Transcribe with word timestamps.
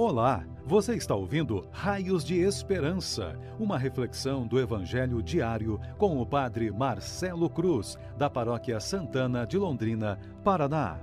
Olá, 0.00 0.46
você 0.64 0.94
está 0.94 1.16
ouvindo 1.16 1.66
Raios 1.72 2.22
de 2.22 2.38
Esperança, 2.38 3.36
uma 3.58 3.76
reflexão 3.76 4.46
do 4.46 4.60
Evangelho 4.60 5.20
diário 5.20 5.80
com 5.98 6.22
o 6.22 6.24
Padre 6.24 6.70
Marcelo 6.70 7.50
Cruz, 7.50 7.98
da 8.16 8.30
Paróquia 8.30 8.78
Santana 8.78 9.44
de 9.44 9.58
Londrina, 9.58 10.16
Paraná. 10.44 11.00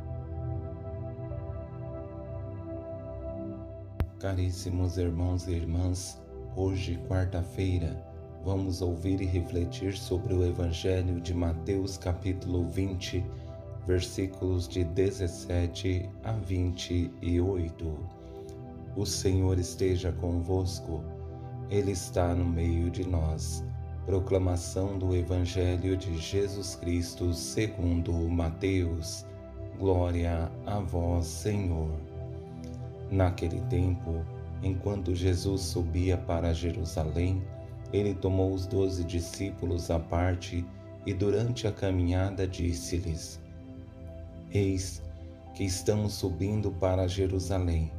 Caríssimos 4.18 4.98
irmãos 4.98 5.46
e 5.50 5.52
irmãs, 5.52 6.24
hoje, 6.56 6.98
quarta-feira, 7.10 8.02
vamos 8.46 8.82
ouvir 8.82 9.20
e 9.20 9.26
refletir 9.26 9.98
sobre 9.98 10.34
o 10.34 10.42
Evangelho 10.42 11.20
de 11.20 11.34
Mateus, 11.34 11.98
capítulo 11.98 12.70
20, 12.70 13.26
versículos 13.86 14.70
de 14.70 14.86
17 14.86 16.10
a 16.24 16.32
28. 16.32 18.25
O 18.96 19.06
Senhor 19.06 19.60
esteja 19.60 20.14
convosco, 20.14 21.04
Ele 21.70 21.92
está 21.92 22.34
no 22.34 22.46
meio 22.46 22.90
de 22.90 23.06
nós. 23.06 23.62
Proclamação 24.06 24.98
do 24.98 25.14
Evangelho 25.14 25.98
de 25.98 26.18
Jesus 26.18 26.78
Cristo 26.78 27.34
segundo 27.34 28.14
Mateus. 28.14 29.26
Glória 29.78 30.50
a 30.66 30.80
vós, 30.80 31.26
Senhor. 31.26 31.92
Naquele 33.12 33.60
tempo, 33.64 34.24
enquanto 34.64 35.14
Jesus 35.14 35.60
subia 35.60 36.18
para 36.18 36.54
Jerusalém, 36.54 37.44
ele 37.92 38.14
tomou 38.14 38.54
os 38.54 38.66
doze 38.66 39.04
discípulos 39.04 39.92
à 39.92 40.00
parte 40.00 40.66
e 41.06 41.14
durante 41.14 41.68
a 41.68 41.72
caminhada 41.74 42.48
disse-lhes: 42.48 43.42
Eis 44.54 45.04
que 45.54 45.66
estamos 45.66 46.14
subindo 46.14 46.72
para 46.72 47.10
Jerusalém 47.10 47.92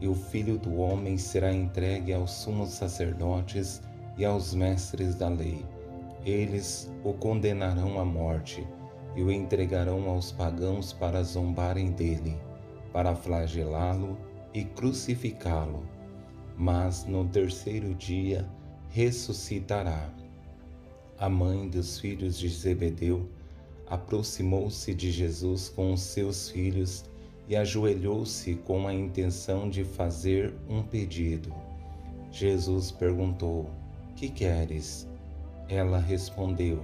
e 0.00 0.08
o 0.08 0.14
filho 0.14 0.58
do 0.58 0.76
homem 0.76 1.18
será 1.18 1.52
entregue 1.52 2.12
aos 2.12 2.30
sumos 2.30 2.70
sacerdotes 2.70 3.82
e 4.16 4.24
aos 4.24 4.54
mestres 4.54 5.14
da 5.14 5.28
lei. 5.28 5.64
Eles 6.24 6.90
o 7.04 7.12
condenarão 7.12 7.98
à 8.00 8.04
morte 8.04 8.66
e 9.14 9.22
o 9.22 9.30
entregarão 9.30 10.08
aos 10.08 10.32
pagãos 10.32 10.92
para 10.92 11.22
zombarem 11.22 11.90
dele, 11.90 12.36
para 12.92 13.14
flagelá-lo 13.14 14.16
e 14.54 14.64
crucificá-lo. 14.64 15.82
Mas 16.56 17.04
no 17.04 17.26
terceiro 17.26 17.94
dia 17.94 18.48
ressuscitará. 18.90 20.10
A 21.18 21.28
mãe 21.28 21.68
dos 21.68 21.98
filhos 21.98 22.38
de 22.38 22.48
Zebedeu 22.48 23.28
aproximou-se 23.86 24.94
de 24.94 25.10
Jesus 25.10 25.68
com 25.68 25.92
os 25.92 26.00
seus 26.00 26.48
filhos 26.48 27.04
e 27.50 27.56
ajoelhou-se 27.56 28.54
com 28.54 28.86
a 28.86 28.94
intenção 28.94 29.68
de 29.68 29.82
fazer 29.82 30.54
um 30.68 30.84
pedido. 30.84 31.52
Jesus 32.30 32.92
perguntou: 32.92 33.68
Que 34.14 34.28
queres? 34.28 35.08
Ela 35.68 35.98
respondeu: 35.98 36.80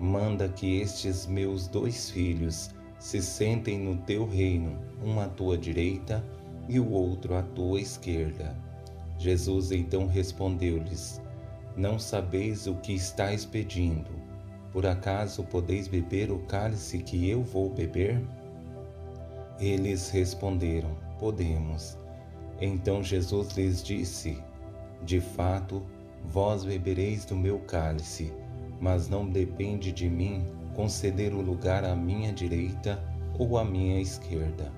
Manda 0.00 0.48
que 0.48 0.80
estes 0.80 1.26
meus 1.26 1.68
dois 1.68 2.08
filhos 2.08 2.70
se 2.98 3.20
sentem 3.20 3.78
no 3.78 3.98
teu 3.98 4.26
reino, 4.26 4.74
um 5.04 5.20
à 5.20 5.28
tua 5.28 5.58
direita 5.58 6.24
e 6.66 6.80
o 6.80 6.90
outro 6.90 7.34
à 7.34 7.42
tua 7.42 7.78
esquerda. 7.78 8.56
Jesus 9.18 9.70
então 9.70 10.06
respondeu-lhes: 10.06 11.20
Não 11.76 11.98
sabeis 11.98 12.66
o 12.66 12.74
que 12.76 12.94
estáis 12.94 13.44
pedindo. 13.44 14.08
Por 14.72 14.86
acaso 14.86 15.42
podeis 15.44 15.86
beber 15.88 16.30
o 16.30 16.38
cálice 16.38 17.00
que 17.00 17.28
eu 17.28 17.42
vou 17.42 17.68
beber? 17.68 18.18
Eles 19.60 20.08
responderam: 20.08 20.96
Podemos. 21.18 21.98
Então 22.60 23.02
Jesus 23.02 23.54
lhes 23.56 23.82
disse: 23.82 24.38
De 25.04 25.20
fato, 25.20 25.82
vós 26.24 26.64
bebereis 26.64 27.26
do 27.26 27.36
meu 27.36 27.58
cálice, 27.60 28.32
mas 28.80 29.08
não 29.08 29.28
depende 29.28 29.92
de 29.92 30.08
mim 30.08 30.42
conceder 30.74 31.34
o 31.34 31.42
lugar 31.42 31.84
à 31.84 31.94
minha 31.94 32.32
direita 32.32 33.02
ou 33.38 33.58
à 33.58 33.64
minha 33.64 34.00
esquerda. 34.00 34.72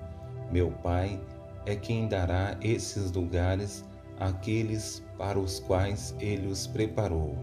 Meu 0.51 0.69
Pai 0.69 1.17
é 1.65 1.75
quem 1.77 2.07
dará 2.09 2.57
esses 2.61 3.09
lugares 3.11 3.85
àqueles 4.19 5.01
para 5.17 5.39
os 5.39 5.59
quais 5.61 6.13
ele 6.19 6.47
os 6.47 6.67
preparou. 6.67 7.37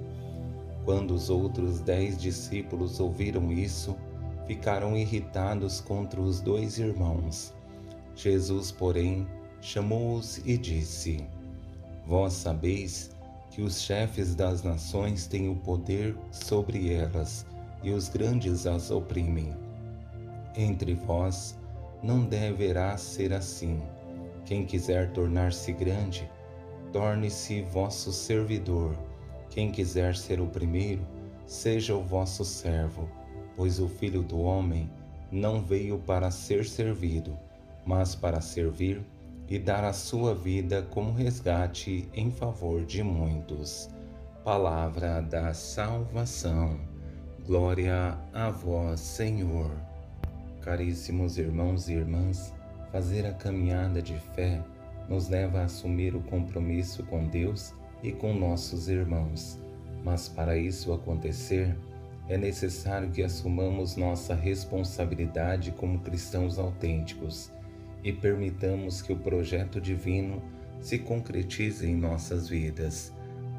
Quando 0.85 1.13
os 1.15 1.31
outros 1.31 1.81
dez 1.81 2.19
discípulos 2.19 3.01
ouviram 3.01 3.51
isso, 3.51 3.97
ficaram 4.51 4.97
irritados 4.97 5.81
contra 5.81 6.21
os 6.21 6.41
dois 6.41 6.77
irmãos. 6.77 7.55
Jesus, 8.17 8.73
porém, 8.73 9.25
chamou-os 9.61 10.39
e 10.39 10.59
disse: 10.59 11.25
Vós 12.05 12.33
sabeis 12.33 13.13
que 13.53 13.63
os 13.63 13.81
chefes 13.81 14.35
das 14.35 14.65
nações 14.65 15.29
têm 15.29 15.49
o 15.49 15.55
poder 15.55 16.17
sobre 16.33 16.93
elas 16.93 17.47
e 17.85 17.93
os 17.93 18.09
grandes 18.09 18.67
as 18.67 18.91
oprimem. 18.91 19.55
Entre 20.57 20.95
vós 20.95 21.57
não 22.03 22.25
deverá 22.25 22.97
ser 22.97 23.33
assim. 23.33 23.81
Quem 24.45 24.67
quiser 24.67 25.13
tornar-se 25.13 25.73
grande, 25.73 26.29
torne-se 26.93 27.63
vosso 27.63 28.13
servidor. 28.13 28.99
Quem 29.49 29.71
quiser 29.71 30.17
ser 30.17 30.41
o 30.41 30.49
primeiro, 30.49 31.07
seja 31.47 31.95
o 31.95 32.03
vosso 32.03 32.45
servo 32.45 33.20
pois 33.61 33.79
o 33.79 33.87
Filho 33.87 34.23
do 34.23 34.41
Homem 34.41 34.89
não 35.31 35.61
veio 35.61 35.99
para 35.99 36.31
ser 36.31 36.65
servido, 36.65 37.39
mas 37.85 38.15
para 38.15 38.41
servir 38.41 39.03
e 39.51 39.59
dar 39.59 39.85
a 39.85 39.93
sua 39.93 40.35
vida 40.35 40.81
como 40.91 41.13
resgate 41.13 42.09
em 42.15 42.31
favor 42.31 42.87
de 42.87 43.03
muitos. 43.03 43.91
Palavra 44.43 45.21
da 45.21 45.53
salvação. 45.53 46.81
Glória 47.47 48.17
a 48.33 48.49
vós, 48.49 48.99
Senhor. 48.99 49.71
Caríssimos 50.63 51.37
irmãos 51.37 51.91
e 51.91 51.93
irmãs, 51.93 52.55
fazer 52.91 53.27
a 53.27 53.35
caminhada 53.35 54.01
de 54.01 54.17
fé 54.35 54.65
nos 55.07 55.29
leva 55.29 55.59
a 55.61 55.65
assumir 55.65 56.17
o 56.17 56.23
compromisso 56.23 57.05
com 57.05 57.27
Deus 57.27 57.75
e 58.03 58.11
com 58.11 58.33
nossos 58.33 58.89
irmãos. 58.89 59.61
Mas 60.03 60.31
para 60.31 60.57
isso 60.57 60.95
acontecer, 60.95 61.77
é 62.31 62.37
necessário 62.37 63.11
que 63.11 63.25
assumamos 63.25 63.97
nossa 63.97 64.37
responsabilidade 64.37 65.73
como 65.73 65.99
cristãos 65.99 66.61
autênticos 66.61 67.51
e 68.05 68.13
permitamos 68.13 69.03
que 69.03 69.13
o 69.13 69.19
projeto 69.19 69.81
divino 69.81 70.41
se 70.81 70.97
concretize 70.97 71.85
em 71.85 71.97
nossas 71.97 72.49
vidas. 72.49 73.13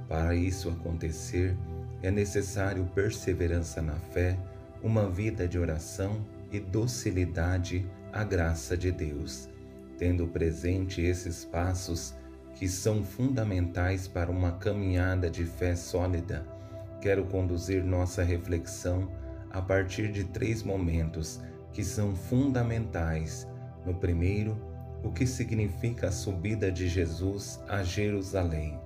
Para 0.08 0.34
isso 0.34 0.70
acontecer, 0.70 1.54
é 2.02 2.10
necessário 2.10 2.90
perseverança 2.96 3.82
na 3.82 3.96
fé, 4.14 4.40
uma 4.82 5.10
vida 5.10 5.46
de 5.46 5.60
oração 5.60 6.26
e 6.50 6.58
docilidade 6.58 7.86
à 8.14 8.24
graça 8.24 8.78
de 8.78 8.90
Deus. 8.90 9.50
Tendo 9.98 10.28
presente 10.28 11.02
esses 11.02 11.44
passos 11.44 12.16
que 12.56 12.70
são 12.70 13.04
fundamentais 13.04 14.08
para 14.08 14.32
uma 14.32 14.54
caminhada 14.54 15.30
de 15.30 15.44
fé 15.44 15.76
sólida, 15.76 16.61
quero 17.02 17.26
conduzir 17.26 17.84
nossa 17.84 18.24
reflexão 18.24 19.12
a 19.50 19.62
partir 19.62 20.12
de 20.12 20.24
três 20.24 20.64
momentos 20.64 21.42
que 21.74 21.84
são 21.84 22.16
fundamentais. 22.16 23.48
No 23.86 23.96
primeiro, 23.96 24.58
o 25.04 25.12
que 25.12 25.26
significa 25.26 26.08
a 26.08 26.12
subida 26.12 26.72
de 26.72 26.88
Jesus 26.88 27.60
a 27.68 27.84
Jerusalém. 27.84 28.80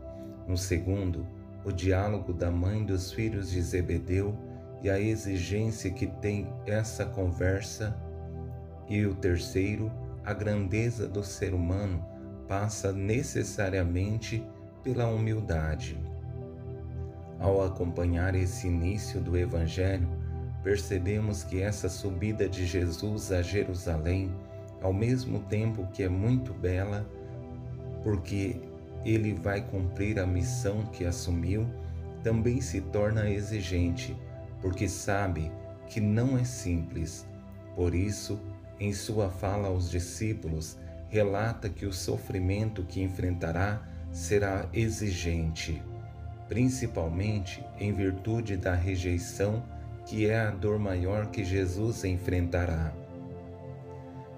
No 0.48 0.58
segundo, 0.58 1.28
o 1.64 1.72
diálogo 1.72 2.32
da 2.32 2.50
mãe 2.50 2.86
dos 2.86 3.12
filhos 3.12 3.52
de 3.52 3.62
Zebedeu 3.62 4.38
e 4.82 4.90
a 4.90 5.00
exigência 5.00 5.92
que 5.92 6.08
tem 6.08 6.48
essa 6.66 7.06
conversa. 7.06 7.96
E 8.88 9.06
o 9.06 9.16
terceiro, 9.16 9.92
a 10.24 10.34
grandeza 10.34 11.08
do 11.08 11.24
ser 11.24 11.54
humano 11.54 12.06
passa 12.48 12.94
necessariamente 12.94 14.44
pela 14.84 15.08
humildade. 15.08 15.98
Ao 17.46 17.64
acompanhar 17.64 18.34
esse 18.34 18.66
início 18.66 19.22
do 19.22 19.38
Evangelho, 19.38 20.10
percebemos 20.64 21.44
que 21.44 21.62
essa 21.62 21.88
subida 21.88 22.50
de 22.50 22.66
Jesus 22.66 23.32
a 23.32 23.44
Jerusalém, 23.44 24.34
ao 24.82 24.92
mesmo 24.92 25.42
tempo 25.42 25.86
que 25.94 26.02
é 26.02 26.10
muito 26.10 26.56
bela, 26.56 27.08
porque 28.04 28.60
ele 29.06 29.36
vai 29.36 29.62
cumprir 29.62 30.18
a 30.18 30.26
missão 30.26 30.88
que 30.88 31.06
assumiu, 31.06 31.68
também 32.24 32.62
se 32.62 32.82
torna 32.82 33.30
exigente, 33.30 34.18
porque 34.60 34.90
sabe 34.90 35.52
que 35.88 36.02
não 36.02 36.40
é 36.40 36.44
simples. 36.44 37.28
Por 37.76 37.94
isso, 37.94 38.40
em 38.80 38.92
sua 38.92 39.30
fala 39.30 39.68
aos 39.68 39.92
discípulos, 39.92 40.80
relata 41.10 41.70
que 41.70 41.86
o 41.86 41.94
sofrimento 41.94 42.82
que 42.82 43.04
enfrentará 43.04 43.88
será 44.12 44.68
exigente 44.74 45.80
principalmente 46.48 47.64
em 47.80 47.94
virtude 47.94 48.56
da 48.58 48.74
rejeição, 48.74 49.64
que 50.06 50.28
é 50.28 50.40
a 50.40 50.52
dor 50.52 50.78
maior 50.78 51.28
que 51.28 51.44
Jesus 51.44 52.04
enfrentará. 52.04 52.94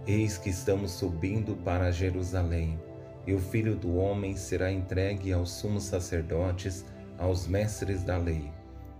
Eis 0.06 0.38
que 0.38 0.50
estamos 0.50 0.92
subindo 0.92 1.56
para 1.58 1.92
Jerusalém, 1.92 2.80
e 3.26 3.34
o 3.34 3.40
filho 3.40 3.76
do 3.76 3.98
homem 3.98 4.38
será 4.38 4.72
entregue 4.72 5.34
aos 5.34 5.52
sumos 5.52 5.84
sacerdotes, 5.84 6.86
aos 7.18 7.46
mestres 7.46 8.04
da 8.04 8.18
lei. 8.18 8.50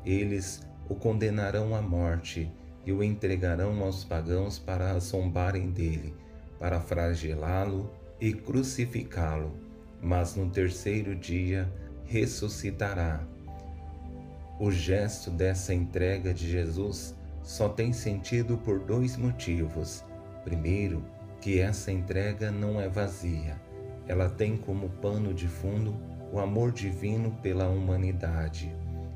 Eles 0.06 0.68
o 0.90 0.96
condenarão 0.96 1.74
à 1.74 1.82
morte 1.82 2.52
e 2.86 2.92
o 2.92 3.02
entregarão 3.02 3.82
aos 3.82 4.04
pagãos 4.04 4.60
para 4.60 5.00
zombarem 5.00 5.70
dele, 5.70 6.14
para 6.60 6.82
flagelá-lo 6.82 7.90
e 8.20 8.34
crucificá-lo. 8.34 9.54
Mas 10.02 10.36
no 10.36 10.50
terceiro 10.50 11.16
dia 11.16 11.72
ressuscitará. 12.08 13.22
O 14.60 14.72
gesto 14.72 15.30
dessa 15.30 15.74
entrega 15.74 16.34
de 16.34 16.50
Jesus 16.50 17.14
só 17.44 17.70
tem 17.70 17.94
sentido 17.94 18.58
por 18.58 18.80
dois 18.80 19.16
motivos. 19.16 20.04
Primeiro, 20.44 21.04
que 21.42 21.60
essa 21.60 21.92
entrega 21.92 22.50
não 22.50 22.82
é 22.82 22.88
vazia. 22.88 23.62
Ela 24.08 24.30
tem 24.30 24.58
como 24.58 24.90
pano 24.90 25.34
de 25.34 25.48
fundo 25.48 25.96
o 26.32 26.40
amor 26.40 26.72
divino 26.72 27.32
pela 27.42 27.68
humanidade 27.68 28.74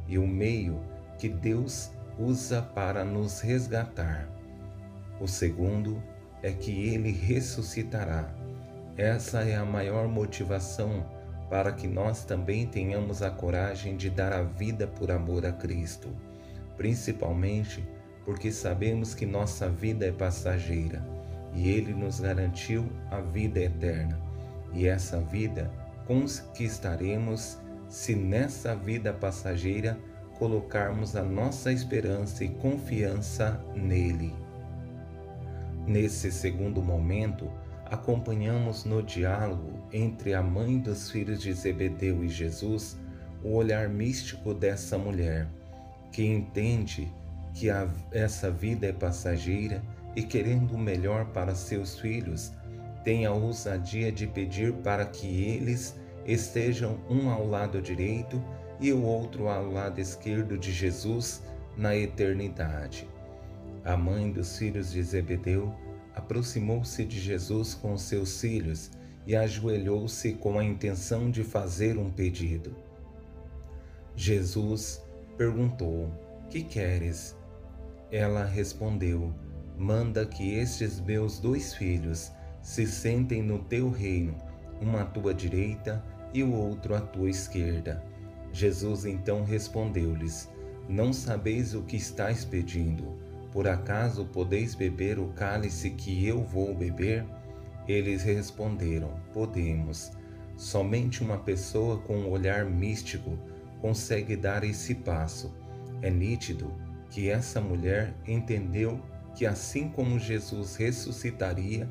e 0.07 0.17
o 0.17 0.27
meio 0.27 0.79
que 1.17 1.29
Deus 1.29 1.91
usa 2.19 2.61
para 2.61 3.03
nos 3.03 3.39
resgatar. 3.39 4.29
O 5.19 5.27
segundo 5.27 6.01
é 6.43 6.51
que 6.51 6.89
ele 6.89 7.11
ressuscitará. 7.11 8.33
Essa 8.97 9.43
é 9.43 9.55
a 9.55 9.65
maior 9.65 10.07
motivação 10.07 11.05
para 11.51 11.74
que 11.74 11.86
nós 11.86 12.24
também 12.24 12.65
tenhamos 12.65 13.21
a 13.21 13.30
coragem 13.30 13.98
de 13.98 14.09
dar 14.09 14.31
a 14.31 14.42
vida 14.42 14.88
por 14.88 15.12
amor 15.12 15.45
a 15.45 15.51
Cristo, 15.51 16.07
principalmente 16.77 17.86
porque 18.24 18.53
sabemos 18.53 19.13
que 19.13 19.25
nossa 19.25 19.68
vida 19.68 20.06
é 20.06 20.13
passageira 20.13 21.06
e 21.53 21.69
Ele 21.69 21.94
nos 21.94 22.21
garantiu 22.21 22.89
a 23.12 23.19
vida 23.19 23.59
eterna. 23.59 24.18
E 24.74 24.88
essa 24.88 25.19
vida 25.19 25.69
conquistaremos 26.07 27.57
se 27.89 28.15
nessa 28.15 28.74
vida 28.74 29.12
passageira 29.12 30.00
colocarmos 30.39 31.18
a 31.18 31.21
nossa 31.21 31.74
esperança 31.74 32.45
e 32.45 32.48
confiança 32.48 33.62
nele. 33.75 34.33
Nesse 35.86 36.31
segundo 36.31 36.81
momento, 36.81 37.51
acompanhamos 37.91 38.85
no 38.85 39.03
diálogo 39.03 39.85
entre 39.91 40.33
a 40.33 40.41
mãe 40.41 40.79
dos 40.79 41.11
filhos 41.11 41.41
de 41.41 41.51
Zebedeu 41.51 42.23
e 42.23 42.29
Jesus 42.29 42.97
o 43.43 43.53
olhar 43.53 43.89
místico 43.89 44.53
dessa 44.53 44.97
mulher, 44.97 45.45
que 46.09 46.25
entende 46.25 47.11
que 47.53 47.69
a, 47.69 47.89
essa 48.13 48.49
vida 48.49 48.88
é 48.88 48.93
passageira 48.93 49.83
e, 50.15 50.23
querendo 50.23 50.75
o 50.75 50.77
melhor 50.77 51.25
para 51.27 51.53
seus 51.53 51.99
filhos, 51.99 52.53
tem 53.03 53.25
a 53.25 53.33
ousadia 53.33 54.09
de 54.09 54.25
pedir 54.25 54.71
para 54.75 55.05
que 55.05 55.27
eles 55.27 55.99
estejam 56.25 56.97
um 57.09 57.29
ao 57.29 57.45
lado 57.45 57.81
direito 57.81 58.41
e 58.79 58.93
o 58.93 59.03
outro 59.03 59.49
ao 59.49 59.69
lado 59.69 59.99
esquerdo 59.99 60.57
de 60.57 60.71
Jesus 60.71 61.43
na 61.75 61.93
eternidade. 61.93 63.05
A 63.83 63.97
mãe 63.97 64.31
dos 64.31 64.57
filhos 64.57 64.91
de 64.91 65.03
Zebedeu 65.03 65.73
aproximou-se 66.16 67.06
de 67.06 67.19
Jesus 67.19 67.74
com 67.74 67.98
seus 67.98 68.40
filhos 68.42 68.92
e 69.25 69.36
ajoelhou-se 69.36 70.34
com 70.34 70.58
a 70.58 70.63
intenção 70.63 71.30
de 71.30 71.44
fazer 71.44 71.98
um 71.98 72.10
pedido. 72.10 72.75
Jesus 74.16 75.02
perguntou: 75.38 76.12
Que 76.50 76.63
queres? 76.63 77.36
Ela 78.12 78.44
respondeu: 78.44 79.34
Manda 79.78 80.25
que 80.25 80.54
estes 80.54 81.00
meus 81.00 81.40
dois 81.40 81.74
filhos 81.74 82.31
se 82.62 82.86
sentem 82.86 83.42
no 83.42 83.60
teu 83.60 83.90
reino, 83.90 84.36
um 84.81 84.98
à 84.98 85.06
tua 85.06 85.34
direita 85.34 86.04
e 86.34 86.44
o 86.44 86.54
outro 86.54 86.96
à 86.96 87.02
tua 87.02 87.30
esquerda. 87.30 88.04
Jesus 88.52 89.06
então 89.06 89.44
respondeu-lhes: 89.44 90.50
Não 90.90 91.13
sabeis 91.13 91.74
o 91.74 91.84
que 91.84 91.96
estáis 91.96 92.44
pedindo. 92.44 93.18
Por 93.51 93.68
acaso 93.68 94.25
podeis 94.25 94.74
beber 94.74 95.19
o 95.19 95.27
cálice 95.30 95.92
que 95.92 96.25
eu 96.25 96.44
vou 96.44 96.74
beber? 96.74 97.25
Eles 97.88 98.24
responderam: 98.24 99.13
Podemos. 99.33 100.12
Somente 100.56 101.24
uma 101.24 101.38
pessoa 101.38 101.98
com 102.00 102.18
um 102.18 102.30
olhar 102.30 102.65
místico 102.65 103.38
consegue 103.81 104.36
dar 104.36 104.63
esse 104.63 104.95
passo. 104.95 105.53
É 106.01 106.09
nítido 106.09 106.71
que 107.09 107.30
essa 107.30 107.59
mulher 107.59 108.13
entendeu 108.25 109.01
que, 109.36 109.45
assim 109.45 109.89
como 109.89 110.19
Jesus 110.19 110.75
ressuscitaria, 110.75 111.89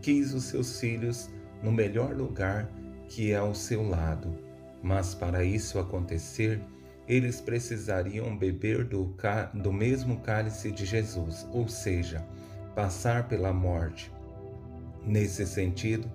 quis 0.00 0.32
os 0.32 0.44
seus 0.44 0.80
filhos 0.80 1.30
no 1.62 1.70
melhor 1.70 2.16
lugar 2.16 2.68
que 3.08 3.32
é 3.32 3.36
ao 3.36 3.54
seu 3.54 3.86
lado. 3.86 4.34
Mas 4.82 5.14
para 5.14 5.44
isso 5.44 5.78
acontecer, 5.78 6.60
eles 7.08 7.40
precisariam 7.40 8.36
beber 8.36 8.84
do, 8.84 9.16
do 9.54 9.72
mesmo 9.72 10.20
cálice 10.20 10.70
de 10.70 10.84
Jesus, 10.84 11.48
ou 11.52 11.66
seja, 11.66 12.22
passar 12.74 13.26
pela 13.28 13.50
morte. 13.50 14.12
Nesse 15.06 15.46
sentido, 15.46 16.10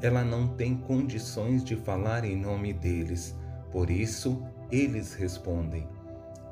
ela 0.00 0.24
não 0.24 0.48
tem 0.48 0.74
condições 0.74 1.62
de 1.62 1.76
falar 1.76 2.24
em 2.24 2.34
nome 2.34 2.72
deles, 2.72 3.36
por 3.70 3.90
isso 3.90 4.42
eles 4.72 5.12
respondem. 5.12 5.86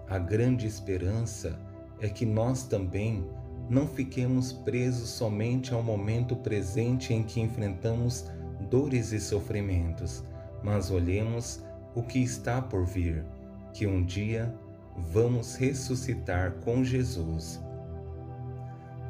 A 0.07 0.19
grande 0.19 0.67
esperança 0.67 1.59
é 1.99 2.11
que 2.11 2.27
nós 2.27 2.65
também 2.65 3.27
não 3.71 3.87
fiquemos 3.87 4.53
presos 4.53 5.09
somente 5.09 5.73
ao 5.73 5.83
momento 5.83 6.37
presente 6.37 7.15
em 7.15 7.23
que 7.23 7.41
enfrentamos 7.41 8.27
dores 8.71 9.13
e 9.13 9.21
sofrimentos, 9.21 10.23
mas 10.63 10.91
olhemos 10.91 11.65
o 11.95 12.03
que 12.03 12.19
está 12.19 12.61
por 12.61 12.85
vir 12.85 13.25
que 13.73 13.87
um 13.87 14.05
dia 14.05 14.55
vamos 14.97 15.57
ressuscitar 15.57 16.53
com 16.65 16.83
Jesus. 16.83 17.61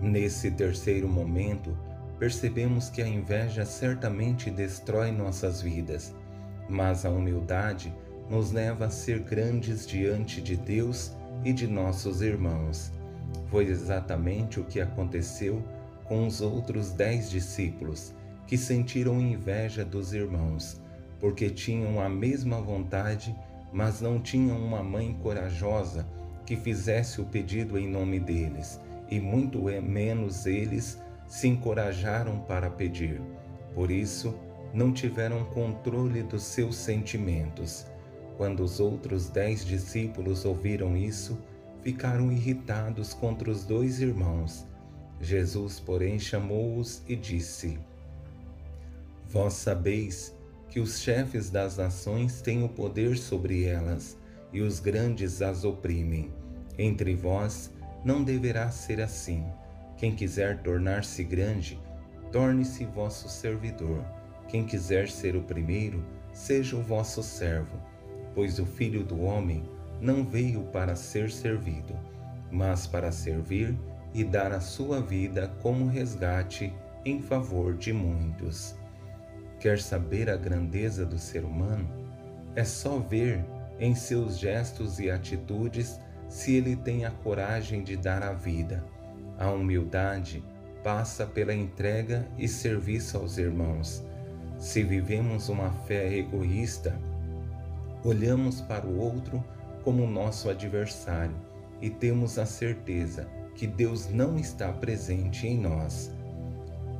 Nesse 0.00 0.50
terceiro 0.50 1.08
momento, 1.08 1.76
percebemos 2.18 2.90
que 2.90 3.02
a 3.02 3.08
inveja 3.08 3.64
certamente 3.64 4.50
destrói 4.50 5.10
nossas 5.10 5.62
vidas, 5.62 6.14
mas 6.68 7.04
a 7.04 7.10
humildade 7.10 7.94
nos 8.28 8.52
leva 8.52 8.86
a 8.86 8.90
ser 8.90 9.20
grandes 9.20 9.86
diante 9.86 10.40
de 10.40 10.56
Deus 10.56 11.12
e 11.44 11.52
de 11.52 11.66
nossos 11.66 12.20
irmãos. 12.20 12.92
Foi 13.50 13.66
exatamente 13.66 14.60
o 14.60 14.64
que 14.64 14.80
aconteceu 14.80 15.62
com 16.04 16.26
os 16.26 16.40
outros 16.40 16.90
dez 16.92 17.30
discípulos, 17.30 18.14
que 18.46 18.56
sentiram 18.56 19.20
inveja 19.20 19.84
dos 19.84 20.12
irmãos, 20.12 20.80
porque 21.20 21.50
tinham 21.50 22.00
a 22.00 22.08
mesma 22.08 22.60
vontade 22.60 23.34
mas 23.72 24.00
não 24.00 24.20
tinham 24.20 24.58
uma 24.58 24.82
mãe 24.82 25.16
corajosa 25.22 26.06
que 26.46 26.56
fizesse 26.56 27.20
o 27.20 27.24
pedido 27.24 27.78
em 27.78 27.88
nome 27.88 28.18
deles, 28.18 28.80
e 29.10 29.20
muito 29.20 29.64
menos 29.82 30.46
eles 30.46 31.00
se 31.26 31.48
encorajaram 31.48 32.40
para 32.40 32.70
pedir. 32.70 33.20
Por 33.74 33.90
isso, 33.90 34.34
não 34.72 34.92
tiveram 34.92 35.44
controle 35.46 36.22
dos 36.22 36.42
seus 36.42 36.76
sentimentos. 36.76 37.86
Quando 38.36 38.60
os 38.60 38.80
outros 38.80 39.28
dez 39.28 39.64
discípulos 39.64 40.44
ouviram 40.44 40.96
isso, 40.96 41.38
ficaram 41.82 42.30
irritados 42.32 43.12
contra 43.12 43.50
os 43.50 43.64
dois 43.64 44.00
irmãos. 44.00 44.66
Jesus, 45.20 45.80
porém, 45.80 46.18
chamou-os 46.18 47.02
e 47.08 47.16
disse: 47.16 47.78
Vós 49.28 49.54
sabeis 49.54 50.34
que 50.68 50.80
os 50.80 51.00
chefes 51.00 51.50
das 51.50 51.76
nações 51.76 52.40
têm 52.40 52.62
o 52.62 52.68
poder 52.68 53.16
sobre 53.16 53.64
elas 53.64 54.16
e 54.52 54.60
os 54.60 54.80
grandes 54.80 55.40
as 55.42 55.64
oprimem. 55.64 56.32
Entre 56.78 57.14
vós 57.14 57.72
não 58.04 58.22
deverá 58.22 58.70
ser 58.70 59.00
assim. 59.00 59.44
Quem 59.96 60.14
quiser 60.14 60.62
tornar-se 60.62 61.24
grande, 61.24 61.80
torne-se 62.30 62.84
vosso 62.84 63.28
servidor. 63.28 64.04
Quem 64.46 64.64
quiser 64.64 65.08
ser 65.08 65.34
o 65.34 65.42
primeiro, 65.42 66.04
seja 66.32 66.76
o 66.76 66.82
vosso 66.82 67.22
servo. 67.22 67.76
Pois 68.34 68.58
o 68.58 68.66
Filho 68.66 69.02
do 69.02 69.20
Homem 69.20 69.68
não 70.00 70.24
veio 70.24 70.62
para 70.66 70.94
ser 70.94 71.30
servido, 71.30 71.98
mas 72.50 72.86
para 72.86 73.10
servir 73.10 73.76
e 74.14 74.22
dar 74.22 74.52
a 74.52 74.60
sua 74.60 75.00
vida 75.00 75.48
como 75.60 75.86
resgate 75.86 76.72
em 77.04 77.20
favor 77.20 77.74
de 77.76 77.92
muitos. 77.92 78.77
Quer 79.60 79.80
saber 79.80 80.30
a 80.30 80.36
grandeza 80.36 81.04
do 81.04 81.18
ser 81.18 81.44
humano? 81.44 81.88
É 82.54 82.64
só 82.64 82.98
ver 82.98 83.44
em 83.80 83.94
seus 83.94 84.38
gestos 84.38 84.98
e 85.00 85.10
atitudes 85.10 86.00
se 86.28 86.54
ele 86.54 86.76
tem 86.76 87.04
a 87.04 87.10
coragem 87.10 87.82
de 87.82 87.96
dar 87.96 88.22
a 88.22 88.32
vida. 88.32 88.84
A 89.38 89.50
humildade 89.50 90.44
passa 90.82 91.26
pela 91.26 91.54
entrega 91.54 92.26
e 92.38 92.46
serviço 92.46 93.16
aos 93.16 93.36
irmãos. 93.38 94.04
Se 94.58 94.82
vivemos 94.82 95.48
uma 95.48 95.70
fé 95.70 96.16
egoísta, 96.16 96.98
olhamos 98.04 98.60
para 98.60 98.86
o 98.86 98.98
outro 98.98 99.42
como 99.82 100.06
nosso 100.06 100.50
adversário 100.50 101.34
e 101.80 101.90
temos 101.90 102.38
a 102.38 102.46
certeza 102.46 103.28
que 103.54 103.66
Deus 103.66 104.08
não 104.08 104.38
está 104.38 104.72
presente 104.72 105.46
em 105.46 105.58
nós. 105.58 106.12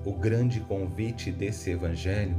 O 0.08 0.12
grande 0.14 0.60
convite 0.60 1.30
desse 1.30 1.70
Evangelho 1.70 2.34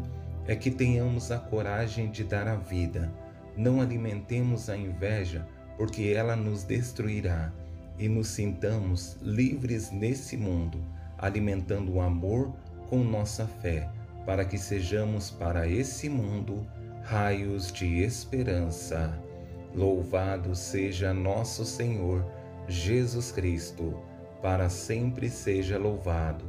é 0.47 0.55
que 0.55 0.71
tenhamos 0.71 1.29
a 1.29 1.37
coragem 1.37 2.09
de 2.09 2.23
dar 2.23 2.47
a 2.47 2.55
vida. 2.55 3.13
Não 3.55 3.79
alimentemos 3.79 4.71
a 4.71 4.75
inveja, 4.75 5.47
porque 5.77 6.11
ela 6.17 6.35
nos 6.35 6.63
destruirá, 6.63 7.53
e 7.99 8.09
nos 8.09 8.29
sintamos 8.29 9.17
livres 9.21 9.91
nesse 9.91 10.35
mundo, 10.35 10.83
alimentando 11.15 11.93
o 11.93 12.01
amor 12.01 12.51
com 12.89 13.03
nossa 13.03 13.45
fé, 13.45 13.87
para 14.25 14.43
que 14.45 14.57
sejamos 14.57 15.29
para 15.29 15.67
esse 15.67 16.09
mundo 16.09 16.65
raios 17.03 17.71
de 17.71 18.01
esperança. 18.01 19.15
Louvado 19.75 20.55
seja 20.55 21.13
nosso 21.13 21.63
Senhor 21.63 22.25
Jesus 22.67 23.31
Cristo, 23.31 23.95
para 24.41 24.69
sempre 24.69 25.29
seja 25.29 25.77
louvado. 25.77 26.48